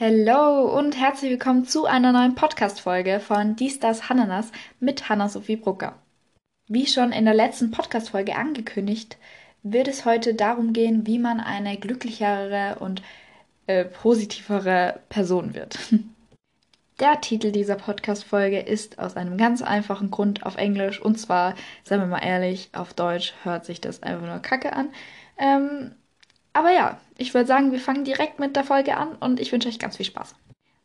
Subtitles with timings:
[0.00, 5.96] Hallo und herzlich willkommen zu einer neuen Podcast-Folge von Dies, Das, Hananas mit Hanna-Sophie Brucker.
[6.68, 9.16] Wie schon in der letzten Podcast-Folge angekündigt,
[9.64, 13.02] wird es heute darum gehen, wie man eine glücklichere und
[13.66, 15.76] äh, positivere Person wird.
[17.00, 21.98] Der Titel dieser Podcast-Folge ist aus einem ganz einfachen Grund auf Englisch und zwar, seien
[21.98, 24.90] wir mal ehrlich, auf Deutsch hört sich das einfach nur Kacke an.
[25.38, 25.96] Ähm,
[26.58, 29.68] aber ja, ich würde sagen, wir fangen direkt mit der Folge an und ich wünsche
[29.68, 30.34] euch ganz viel Spaß.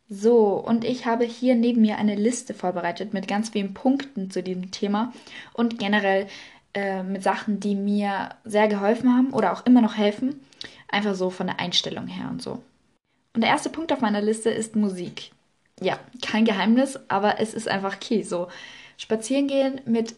[0.08, 4.40] So, und ich habe hier neben mir eine Liste vorbereitet mit ganz vielen Punkten zu
[4.40, 5.12] diesem Thema
[5.52, 6.28] und generell
[6.74, 10.40] äh, mit Sachen, die mir sehr geholfen haben oder auch immer noch helfen.
[10.86, 12.62] Einfach so von der Einstellung her und so.
[13.34, 15.32] Und der erste Punkt auf meiner Liste ist Musik.
[15.80, 18.22] Ja, kein Geheimnis, aber es ist einfach key.
[18.22, 18.46] So,
[18.96, 20.14] spazieren gehen mit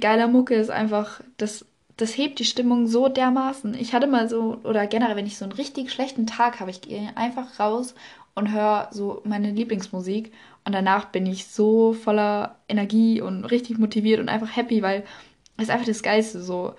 [0.00, 3.74] geiler Mucke ist einfach das das hebt die Stimmung so dermaßen.
[3.74, 6.82] Ich hatte mal so, oder generell, wenn ich so einen richtig schlechten Tag habe, ich
[6.82, 7.94] gehe einfach raus
[8.34, 10.32] und höre so meine Lieblingsmusik
[10.64, 15.04] und danach bin ich so voller Energie und richtig motiviert und einfach happy, weil
[15.56, 16.74] es einfach das Geilste so.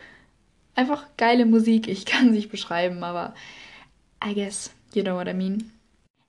[0.75, 3.33] Einfach geile Musik, ich kann sie nicht beschreiben, aber
[4.23, 5.71] I guess you know what I mean.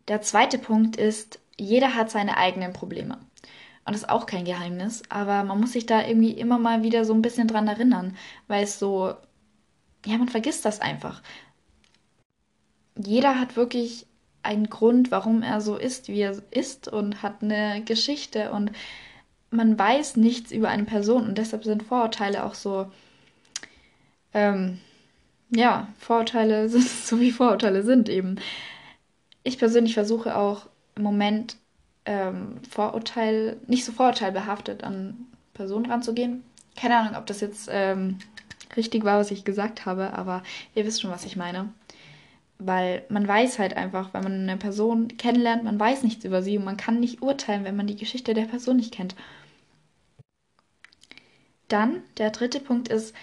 [0.09, 3.19] Der zweite Punkt ist, jeder hat seine eigenen Probleme.
[3.89, 7.07] Und das ist auch kein Geheimnis, aber man muss sich da irgendwie immer mal wieder
[7.07, 9.15] so ein bisschen dran erinnern, weil es so,
[10.05, 11.23] ja, man vergisst das einfach.
[12.99, 14.07] Jeder hat wirklich
[14.43, 18.73] einen Grund, warum er so ist, wie er ist und hat eine Geschichte und
[19.51, 22.93] man weiß nichts über eine Person und deshalb sind Vorurteile auch so,
[24.35, 24.81] ähm,
[25.49, 28.37] ja, Vorurteile sind so wie Vorurteile sind eben.
[29.45, 31.57] Ich persönlich versuche auch im Moment
[32.09, 36.43] ähm, Vorurteil, nicht so vorurteilbehaftet an Personen ranzugehen.
[36.75, 38.19] Keine Ahnung, ob das jetzt ähm,
[38.77, 40.43] richtig war, was ich gesagt habe, aber
[40.75, 41.69] ihr wisst schon, was ich meine.
[42.59, 46.57] Weil man weiß halt einfach, wenn man eine Person kennenlernt, man weiß nichts über sie
[46.57, 49.15] und man kann nicht urteilen, wenn man die Geschichte der Person nicht kennt.
[51.69, 53.15] Dann, der dritte Punkt ist,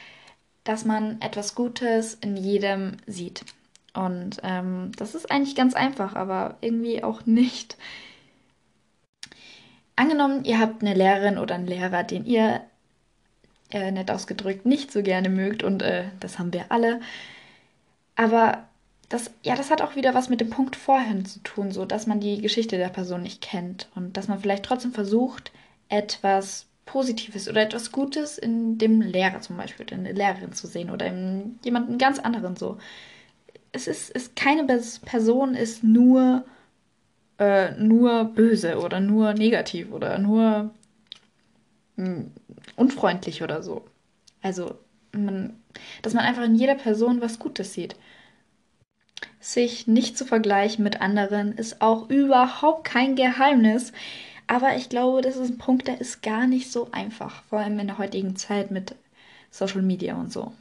[0.63, 3.43] dass man etwas Gutes in jedem sieht.
[3.95, 7.77] Und ähm, das ist eigentlich ganz einfach, aber irgendwie auch nicht.
[9.95, 12.61] Angenommen, ihr habt eine Lehrerin oder einen Lehrer, den ihr
[13.71, 16.99] äh, nett ausgedrückt nicht so gerne mögt und äh, das haben wir alle.
[18.15, 18.67] Aber
[19.09, 22.07] das, ja, das hat auch wieder was mit dem Punkt vorhin zu tun, so dass
[22.07, 25.51] man die Geschichte der Person nicht kennt und dass man vielleicht trotzdem versucht,
[25.89, 30.89] etwas Positives oder etwas Gutes in dem Lehrer zum Beispiel, in der Lehrerin zu sehen
[30.89, 32.77] oder in jemanden ganz anderen so.
[33.71, 34.63] Es ist, ist keine
[35.05, 36.45] Person ist nur
[37.39, 40.71] äh, nur böse oder nur negativ oder nur
[41.97, 42.31] mh, hm,
[42.75, 43.85] unfreundlich oder so.
[44.41, 44.77] Also,
[45.11, 45.53] man,
[46.01, 47.95] dass man einfach in jeder Person was Gutes sieht.
[49.39, 53.91] Sich nicht zu vergleichen mit anderen ist auch überhaupt kein Geheimnis.
[54.47, 57.43] Aber ich glaube, das ist ein Punkt, der ist gar nicht so einfach.
[57.45, 58.95] Vor allem in der heutigen Zeit mit
[59.51, 60.51] Social Media und so.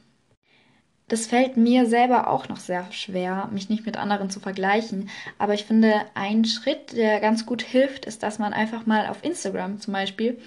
[1.07, 5.09] Das fällt mir selber auch noch sehr schwer, mich nicht mit anderen zu vergleichen.
[5.37, 9.23] Aber ich finde, ein Schritt, der ganz gut hilft, ist, dass man einfach mal auf
[9.23, 10.39] Instagram zum Beispiel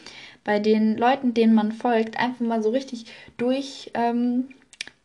[0.43, 4.49] bei den Leuten, denen man folgt, einfach mal so richtig durch, ähm,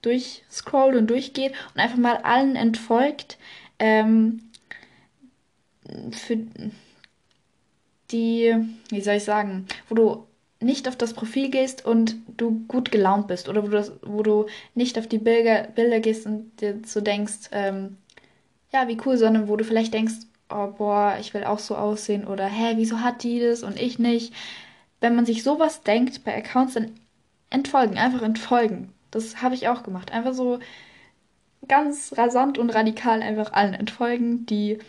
[0.01, 3.37] durchscrollt und durchgeht und einfach mal allen entfolgt,
[3.77, 4.49] ähm,
[6.11, 6.37] für
[8.11, 8.55] die,
[8.89, 10.27] wie soll ich sagen, wo du
[10.63, 14.45] nicht auf das Profil gehst und du gut gelaunt bist oder wo du, wo du
[14.75, 17.97] nicht auf die Bilder, Bilder gehst und dir so denkst, ähm,
[18.71, 20.15] ja, wie cool, sondern wo du vielleicht denkst,
[20.49, 23.99] oh boah, ich will auch so aussehen oder hä, wieso hat die das und ich
[23.99, 24.33] nicht?
[24.99, 26.91] Wenn man sich sowas denkt bei Accounts, dann
[27.49, 28.93] entfolgen, einfach entfolgen.
[29.11, 30.11] Das habe ich auch gemacht.
[30.11, 30.59] Einfach so
[31.67, 34.79] ganz rasant und radikal einfach allen entfolgen, die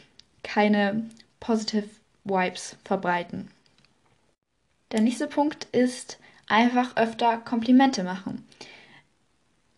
[0.43, 1.05] keine
[1.41, 1.89] positive
[2.25, 3.49] Vibes verbreiten.
[4.95, 8.47] Der nächste Punkt ist einfach öfter Komplimente machen.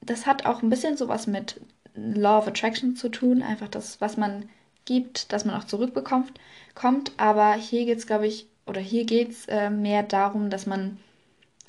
[0.02, 1.58] Das hat auch ein bisschen sowas mit
[1.94, 4.50] Law of Attraction zu tun, einfach das, was man
[4.84, 6.32] gibt, dass man auch zurückbekommt.
[6.74, 10.66] Kommt, aber hier geht es, glaube ich, oder hier geht es äh, mehr darum, dass
[10.66, 10.98] man,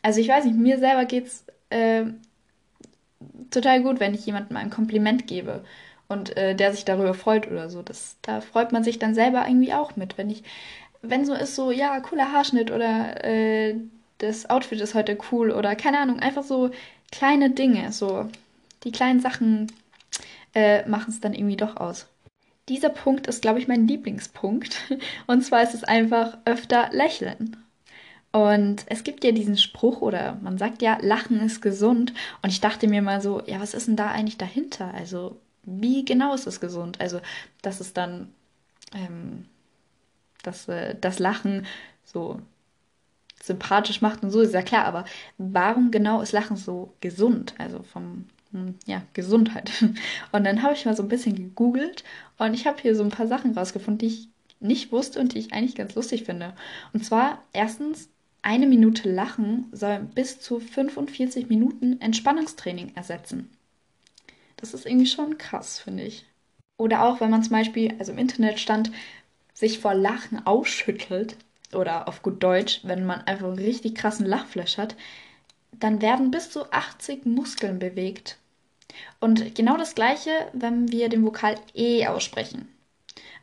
[0.01, 2.03] also ich weiß nicht, mir selber geht es äh,
[3.49, 5.63] total gut, wenn ich jemandem ein Kompliment gebe
[6.09, 7.81] und äh, der sich darüber freut oder so.
[7.81, 10.43] Das, da freut man sich dann selber irgendwie auch mit, wenn ich
[11.01, 13.75] wenn so ist, so, ja, cooler Haarschnitt oder äh,
[14.17, 16.71] das Outfit ist heute cool oder keine Ahnung, einfach so
[17.11, 18.27] kleine Dinge, so
[18.83, 19.71] die kleinen Sachen
[20.53, 22.07] äh, machen es dann irgendwie doch aus.
[22.69, 24.77] Dieser Punkt ist, glaube ich, mein Lieblingspunkt.
[25.27, 27.57] Und zwar ist es einfach öfter lächeln.
[28.31, 32.13] Und es gibt ja diesen Spruch oder man sagt ja, Lachen ist gesund.
[32.41, 34.93] Und ich dachte mir mal so, ja, was ist denn da eigentlich dahinter?
[34.93, 36.99] Also, wie genau ist es gesund?
[36.99, 37.21] Also,
[37.61, 38.33] dass es dann
[38.93, 39.45] ähm,
[40.47, 41.65] dass äh, das Lachen
[42.03, 42.41] so
[43.43, 45.05] sympathisch macht und so, ist ja klar, aber
[45.37, 47.53] warum genau ist Lachen so gesund?
[47.57, 49.71] Also vom, hm, ja, Gesundheit.
[50.31, 52.03] Und dann habe ich mal so ein bisschen gegoogelt
[52.37, 54.29] und ich habe hier so ein paar Sachen rausgefunden, die ich
[54.59, 56.53] nicht wusste und die ich eigentlich ganz lustig finde.
[56.93, 58.09] Und zwar erstens,
[58.41, 63.49] eine Minute Lachen soll bis zu 45 Minuten Entspannungstraining ersetzen.
[64.55, 66.25] Das ist irgendwie schon krass, finde ich.
[66.77, 68.91] Oder auch, wenn man zum Beispiel, also im Internet stand,
[69.57, 71.35] sich vor Lachen ausschüttelt,
[71.73, 74.95] oder auf gut Deutsch, wenn man einfach einen richtig krassen Lachflash hat,
[75.71, 78.37] dann werden bis zu 80 Muskeln bewegt.
[79.19, 82.67] Und genau das gleiche, wenn wir den Vokal E aussprechen.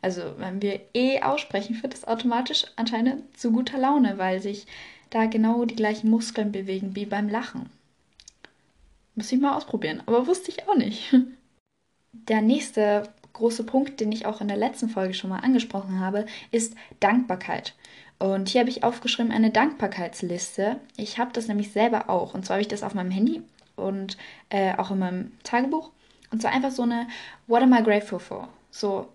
[0.01, 4.65] Also wenn wir E aussprechen, führt das automatisch anscheinend zu guter Laune, weil sich
[5.09, 7.69] da genau die gleichen Muskeln bewegen wie beim Lachen.
[9.15, 11.15] Muss ich mal ausprobieren, aber wusste ich auch nicht.
[12.11, 16.25] Der nächste große Punkt, den ich auch in der letzten Folge schon mal angesprochen habe,
[16.51, 17.75] ist Dankbarkeit.
[18.17, 20.77] Und hier habe ich aufgeschrieben eine Dankbarkeitsliste.
[20.97, 22.33] Ich habe das nämlich selber auch.
[22.33, 23.41] Und zwar habe ich das auf meinem Handy
[23.75, 24.17] und
[24.49, 25.91] äh, auch in meinem Tagebuch.
[26.31, 27.07] Und zwar einfach so eine
[27.47, 28.47] What am I grateful for?
[28.71, 29.07] So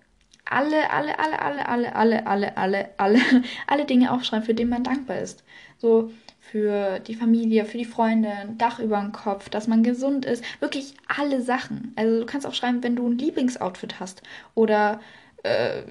[0.45, 3.21] alle, alle, alle, alle, alle, alle, alle, alle, alle,
[3.67, 5.45] alle Dinge aufschreiben, für die man dankbar ist.
[5.79, 10.25] So für die Familie, für die Freunde, ein Dach über dem Kopf, dass man gesund
[10.25, 10.43] ist.
[10.61, 11.93] Wirklich alle Sachen.
[11.97, 14.23] Also du kannst auch schreiben, wenn du ein Lieblingsoutfit hast
[14.55, 15.01] oder
[15.43, 15.83] äh,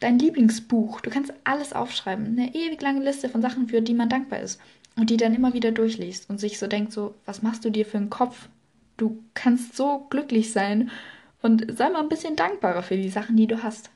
[0.00, 1.00] dein Lieblingsbuch.
[1.00, 2.26] Du kannst alles aufschreiben.
[2.26, 4.60] Eine ewig lange Liste von Sachen, für die man dankbar ist.
[4.96, 7.86] Und die dann immer wieder durchliest und sich so denkt, so, was machst du dir
[7.86, 8.48] für einen Kopf?
[8.98, 10.90] Du kannst so glücklich sein
[11.40, 13.90] und sei mal ein bisschen dankbarer für die Sachen, die du hast.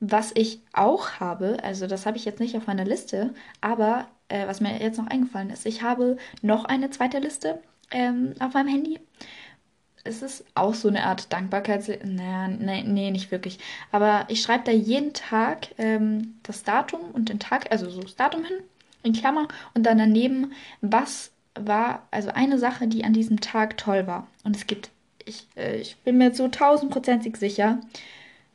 [0.00, 4.46] Was ich auch habe, also das habe ich jetzt nicht auf meiner Liste, aber äh,
[4.46, 7.60] was mir jetzt noch eingefallen ist, ich habe noch eine zweite Liste
[7.90, 9.00] ähm, auf meinem Handy.
[10.04, 11.90] Es ist auch so eine Art Dankbarkeits...
[12.04, 13.58] Naja, nee, nee, nicht wirklich.
[13.92, 18.16] Aber ich schreibe da jeden Tag ähm, das Datum und den Tag, also so das
[18.16, 18.58] Datum hin,
[19.02, 24.06] in Klammer, und dann daneben, was war, also eine Sache, die an diesem Tag toll
[24.06, 24.26] war.
[24.44, 24.90] Und es gibt,
[25.24, 27.80] ich, äh, ich bin mir so tausendprozentig sicher,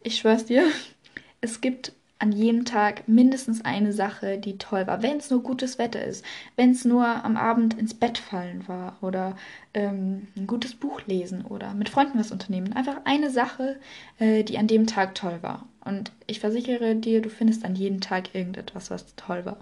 [0.02, 0.66] ich schwör's dir,
[1.42, 1.94] es gibt
[2.24, 5.04] an jedem Tag mindestens eine Sache, die toll war.
[5.04, 6.24] Wenn es nur gutes Wetter ist,
[6.56, 9.36] wenn es nur am Abend ins Bett fallen war oder
[9.74, 12.72] ähm, ein gutes Buch lesen oder mit Freunden was unternehmen.
[12.72, 13.78] Einfach eine Sache,
[14.20, 15.68] äh, die an dem Tag toll war.
[15.84, 19.58] Und ich versichere dir, du findest an jedem Tag irgendetwas, was toll war.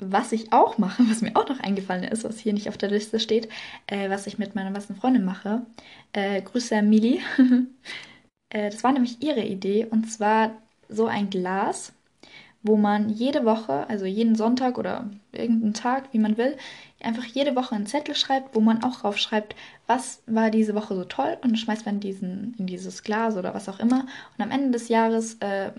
[0.00, 2.90] Was ich auch mache, was mir auch noch eingefallen ist, was hier nicht auf der
[2.90, 3.48] Liste steht,
[3.86, 5.64] äh, was ich mit meiner besten Freundin mache.
[6.12, 7.20] Äh, Grüße an Mili.
[8.48, 10.52] Äh, das war nämlich ihre Idee und zwar
[10.88, 11.92] so ein Glas,
[12.62, 16.56] wo man jede Woche, also jeden Sonntag oder irgendeinen Tag, wie man will,
[17.00, 19.54] einfach jede Woche einen Zettel schreibt, wo man auch draufschreibt,
[19.86, 23.68] was war diese Woche so toll und schmeißt man diesen in dieses Glas oder was
[23.68, 24.06] auch immer.
[24.36, 25.70] Und am Ende des Jahres äh,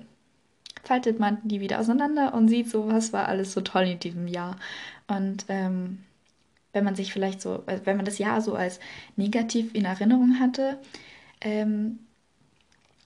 [0.84, 4.28] faltet man die wieder auseinander und sieht so, was war alles so toll in diesem
[4.28, 4.58] Jahr.
[5.08, 6.00] Und ähm,
[6.72, 8.80] wenn man sich vielleicht so, äh, wenn man das Jahr so als
[9.16, 10.78] negativ in Erinnerung hatte,
[11.42, 12.00] ähm,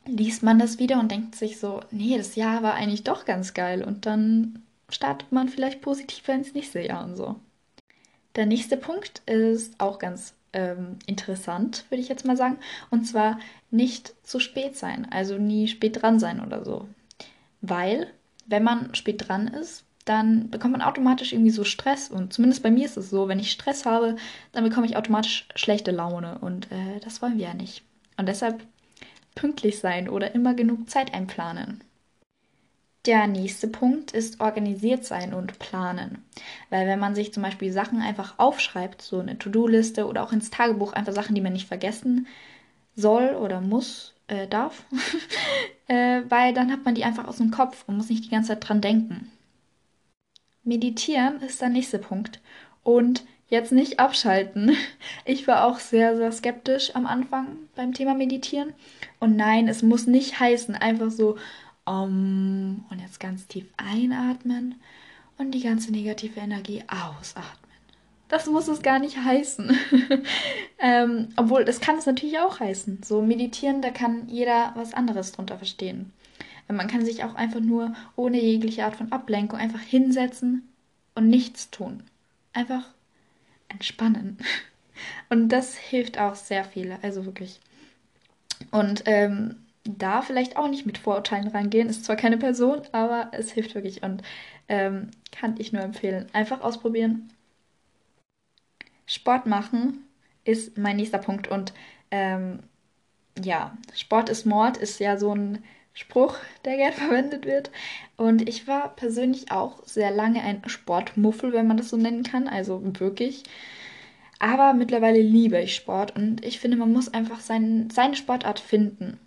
[0.06, 3.54] liest man das wieder und denkt sich so, nee, das Jahr war eigentlich doch ganz
[3.54, 7.36] geil und dann startet man vielleicht positiver ins nächste Jahr und so.
[8.36, 12.58] Der nächste Punkt ist auch ganz ähm, interessant, würde ich jetzt mal sagen,
[12.90, 13.40] und zwar
[13.70, 16.88] nicht zu spät sein, also nie spät dran sein oder so.
[17.62, 18.08] Weil,
[18.48, 22.10] wenn man spät dran ist, dann bekommt man automatisch irgendwie so Stress.
[22.10, 24.16] Und zumindest bei mir ist es so, wenn ich Stress habe,
[24.52, 26.40] dann bekomme ich automatisch schlechte Laune.
[26.40, 27.84] Und äh, das wollen wir ja nicht.
[28.18, 28.66] Und deshalb
[29.36, 31.84] pünktlich sein oder immer genug Zeit einplanen.
[33.06, 36.24] Der nächste Punkt ist organisiert sein und planen.
[36.70, 40.52] Weil wenn man sich zum Beispiel Sachen einfach aufschreibt, so eine To-Do-Liste oder auch ins
[40.52, 42.28] Tagebuch einfach Sachen, die man nicht vergessen
[42.96, 44.84] soll oder muss, äh, darf,
[45.88, 48.50] äh, weil dann hat man die einfach aus dem Kopf und muss nicht die ganze
[48.50, 49.32] Zeit dran denken.
[50.64, 52.40] Meditieren ist der nächste Punkt.
[52.84, 54.76] Und jetzt nicht abschalten.
[55.26, 58.74] Ich war auch sehr, sehr skeptisch am Anfang beim Thema Meditieren.
[59.20, 61.38] Und nein, es muss nicht heißen, einfach so
[61.86, 64.76] um, und jetzt ganz tief einatmen
[65.38, 67.72] und die ganze negative Energie ausatmen.
[68.30, 69.78] Das muss es gar nicht heißen.
[70.80, 73.02] ähm, obwohl, das kann es natürlich auch heißen.
[73.04, 76.14] So meditieren, da kann jeder was anderes drunter verstehen.
[76.68, 80.70] Man kann sich auch einfach nur ohne jegliche Art von Ablenkung einfach hinsetzen
[81.16, 82.04] und nichts tun.
[82.54, 82.86] Einfach
[83.72, 84.38] entspannen.
[85.30, 87.60] Und das hilft auch sehr viel, also wirklich.
[88.70, 93.52] Und ähm, da vielleicht auch nicht mit Vorurteilen rangehen, ist zwar keine Person, aber es
[93.52, 94.22] hilft wirklich und
[94.70, 96.28] ähm, kann ich nur empfehlen.
[96.34, 97.32] Einfach ausprobieren.
[99.08, 100.06] Sport machen
[100.44, 101.74] ist mein nächster Punkt und
[102.12, 102.60] ähm,
[103.42, 105.64] ja, Sport ist Mord ist ja so ein
[106.02, 107.72] Spruch, der gern verwendet wird.
[108.18, 112.48] Und ich war persönlich auch sehr lange ein Sportmuffel, wenn man das so nennen kann.
[112.48, 113.44] Also wirklich.
[114.40, 119.20] Aber mittlerweile liebe ich Sport und ich finde, man muss einfach sein, seine Sportart finden.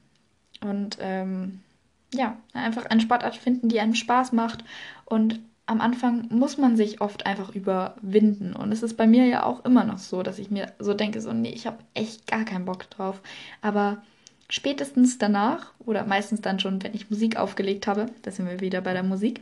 [0.60, 1.60] Und ähm,
[2.12, 4.64] ja, einfach eine Sportart finden, die einem Spaß macht.
[5.04, 8.54] Und am Anfang muss man sich oft einfach überwinden.
[8.54, 11.20] Und es ist bei mir ja auch immer noch so, dass ich mir so denke,
[11.20, 13.22] so, nee, ich habe echt gar keinen Bock drauf.
[13.62, 14.02] Aber
[14.48, 18.80] spätestens danach oder meistens dann schon, wenn ich Musik aufgelegt habe, da sind wir wieder
[18.80, 19.40] bei der Musik,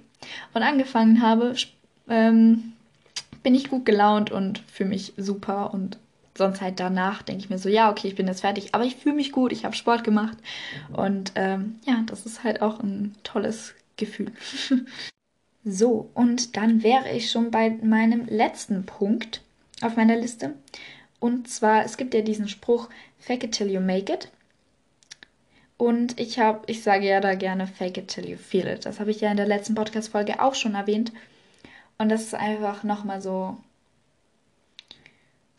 [0.55, 1.55] und angefangen habe,
[2.09, 2.73] ähm,
[3.43, 5.99] bin ich gut gelaunt und fühle mich super und
[6.37, 8.97] sonst halt danach denke ich mir so, ja, okay, ich bin jetzt fertig, aber ich
[8.97, 10.39] fühle mich gut, ich habe Sport gemacht
[10.93, 14.33] und ähm, ja, das ist halt auch ein tolles Gefühl.
[15.65, 19.43] so, und dann wäre ich schon bei meinem letzten Punkt
[19.83, 20.55] auf meiner Liste.
[21.21, 24.29] Und zwar, es gibt ja diesen Spruch, fake it till you make it.
[25.77, 28.87] Und ich habe, ich sage ja da gerne fake it till you feel it.
[28.87, 31.13] Das habe ich ja in der letzten Podcast-Folge auch schon erwähnt.
[31.99, 33.57] Und das ist einfach nochmal so.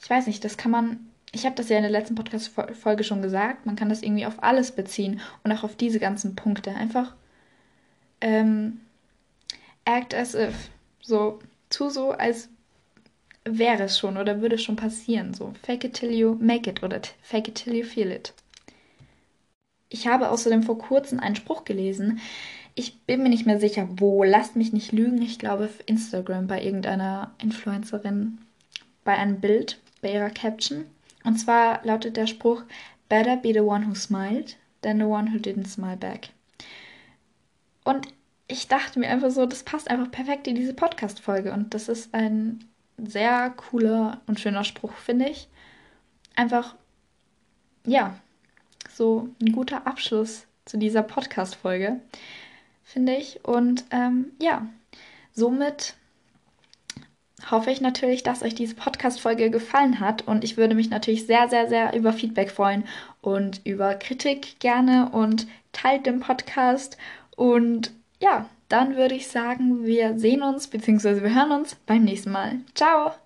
[0.02, 1.00] Ich weiß nicht, das kann man.
[1.32, 3.66] Ich habe das ja in der letzten Podcast-Folge schon gesagt.
[3.66, 6.76] Man kann das irgendwie auf alles beziehen und auch auf diese ganzen Punkte.
[6.76, 7.14] Einfach
[8.22, 8.80] ähm,
[9.86, 10.70] act as if.
[11.02, 11.40] So,
[11.70, 12.50] tu so, als
[13.46, 15.34] wäre es schon oder würde es schon passieren.
[15.34, 18.34] So, fake it till you make it oder fake it till you feel it.
[19.94, 22.20] Ich habe außerdem vor kurzem einen Spruch gelesen.
[22.74, 24.24] Ich bin mir nicht mehr sicher, wo.
[24.24, 25.22] Lasst mich nicht lügen.
[25.22, 28.40] Ich glaube auf Instagram bei irgendeiner Influencerin
[29.04, 30.86] bei einem Bild, bei ihrer Caption.
[31.24, 32.64] Und zwar lautet der Spruch:
[33.08, 36.30] Better be the one who smiled than the one who didn't smile back.
[37.84, 38.08] Und
[38.48, 41.54] ich dachte mir einfach so, das passt einfach perfekt in diese Podcast-Folge.
[41.54, 42.66] Und das ist ein
[42.98, 45.50] sehr cooler und schöner Spruch, finde ich.
[46.36, 46.74] Einfach,
[47.86, 48.16] ja,
[48.94, 52.00] so ein guter Abschluss zu dieser Podcast-Folge,
[52.84, 53.44] finde ich.
[53.44, 54.68] Und ähm, ja,
[55.34, 55.96] somit
[57.52, 60.28] hoffe ich natürlich, dass euch diese Podcast-Folge gefallen hat.
[60.28, 62.86] Und ich würde mich natürlich sehr, sehr, sehr über Feedback freuen
[63.22, 66.98] und über Kritik gerne und teilt den Podcast.
[67.36, 71.22] Und ja, dann würde ich sagen, wir sehen uns bzw.
[71.22, 72.60] wir hören uns beim nächsten Mal.
[72.74, 73.23] Ciao!